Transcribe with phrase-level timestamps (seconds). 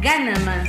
[0.00, 0.68] gana más.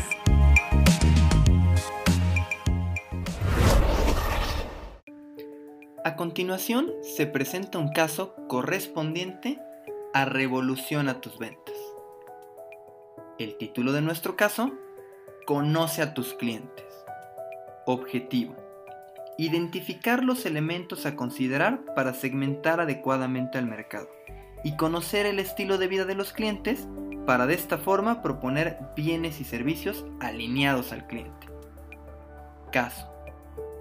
[6.03, 9.59] A continuación se presenta un caso correspondiente
[10.13, 11.75] a Revolución a tus ventas.
[13.37, 14.71] El título de nuestro caso,
[15.45, 16.85] Conoce a tus clientes.
[17.85, 18.55] Objetivo.
[19.37, 24.09] Identificar los elementos a considerar para segmentar adecuadamente al mercado
[24.63, 26.87] y conocer el estilo de vida de los clientes
[27.27, 31.47] para de esta forma proponer bienes y servicios alineados al cliente.
[32.71, 33.05] Caso.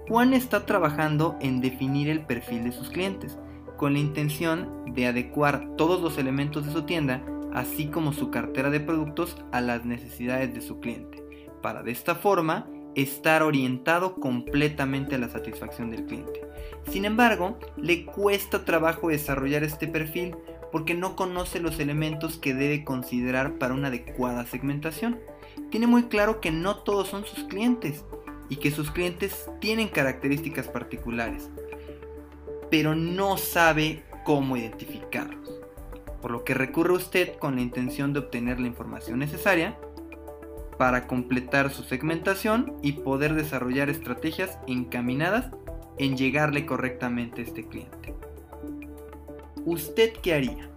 [0.09, 3.39] Juan está trabajando en definir el perfil de sus clientes
[3.77, 8.69] con la intención de adecuar todos los elementos de su tienda así como su cartera
[8.69, 11.23] de productos a las necesidades de su cliente,
[11.61, 16.41] para de esta forma estar orientado completamente a la satisfacción del cliente.
[16.91, 20.35] Sin embargo, le cuesta trabajo desarrollar este perfil
[20.71, 25.19] porque no conoce los elementos que debe considerar para una adecuada segmentación.
[25.69, 28.03] Tiene muy claro que no todos son sus clientes
[28.49, 31.49] y que sus clientes tienen características particulares,
[32.69, 35.57] pero no sabe cómo identificarlos
[36.21, 39.77] por lo que recurre usted con la intención de obtener la información necesaria
[40.77, 45.51] para completar su segmentación y poder desarrollar estrategias encaminadas
[45.97, 48.13] en llegarle correctamente a este cliente.
[49.67, 50.71] ¿Usted qué haría?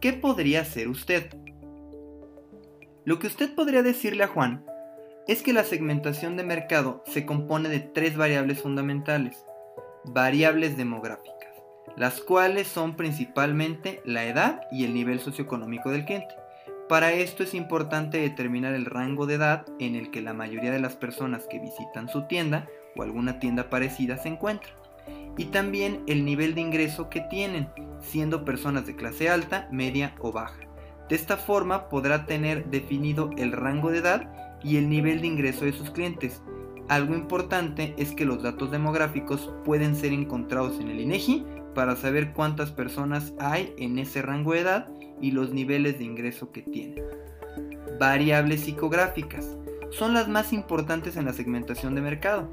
[0.00, 1.34] ¿Qué podría hacer usted?
[3.04, 4.64] Lo que usted podría decirle a Juan
[5.26, 9.44] es que la segmentación de mercado se compone de tres variables fundamentales,
[10.04, 11.42] variables demográficas
[11.96, 16.34] las cuales son principalmente la edad y el nivel socioeconómico del cliente.
[16.88, 20.80] Para esto es importante determinar el rango de edad en el que la mayoría de
[20.80, 24.81] las personas que visitan su tienda o alguna tienda parecida se encuentran.
[25.36, 27.68] Y también el nivel de ingreso que tienen,
[28.00, 30.60] siendo personas de clase alta, media o baja.
[31.08, 35.64] De esta forma podrá tener definido el rango de edad y el nivel de ingreso
[35.64, 36.42] de sus clientes.
[36.88, 41.44] Algo importante es que los datos demográficos pueden ser encontrados en el INEGI
[41.74, 44.88] para saber cuántas personas hay en ese rango de edad
[45.20, 47.02] y los niveles de ingreso que tienen.
[47.98, 49.56] Variables psicográficas
[49.90, 52.50] son las más importantes en la segmentación de mercado.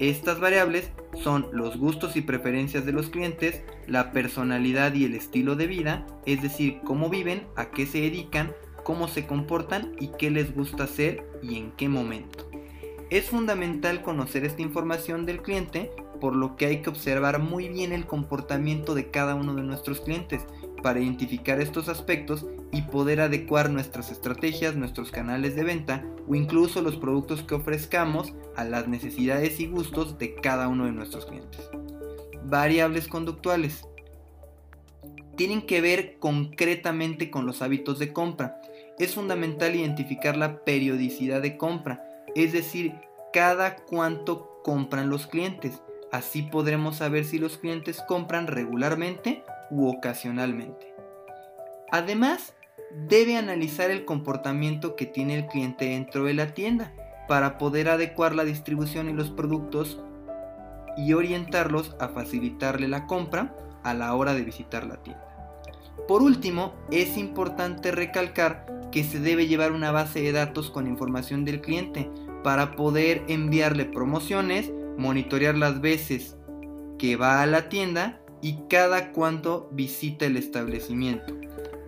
[0.00, 0.92] Estas variables
[1.22, 6.06] son los gustos y preferencias de los clientes, la personalidad y el estilo de vida,
[6.24, 8.52] es decir, cómo viven, a qué se dedican,
[8.84, 12.48] cómo se comportan y qué les gusta hacer y en qué momento.
[13.10, 17.92] Es fundamental conocer esta información del cliente por lo que hay que observar muy bien
[17.92, 20.46] el comportamiento de cada uno de nuestros clientes
[20.82, 22.46] para identificar estos aspectos
[22.78, 28.32] y poder adecuar nuestras estrategias, nuestros canales de venta o incluso los productos que ofrezcamos
[28.56, 31.68] a las necesidades y gustos de cada uno de nuestros clientes.
[32.44, 33.86] Variables conductuales.
[35.36, 38.60] Tienen que ver concretamente con los hábitos de compra.
[38.98, 42.94] Es fundamental identificar la periodicidad de compra, es decir,
[43.32, 50.94] cada cuánto compran los clientes Así podremos saber si los clientes compran regularmente u ocasionalmente.
[51.90, 52.54] Además,
[52.90, 56.92] debe analizar el comportamiento que tiene el cliente dentro de la tienda
[57.28, 60.00] para poder adecuar la distribución y los productos
[60.96, 63.54] y orientarlos a facilitarle la compra
[63.84, 65.24] a la hora de visitar la tienda.
[66.08, 71.44] Por último, es importante recalcar que se debe llevar una base de datos con información
[71.44, 72.10] del cliente
[72.42, 76.36] para poder enviarle promociones monitorear las veces
[76.98, 81.34] que va a la tienda y cada cuánto visita el establecimiento.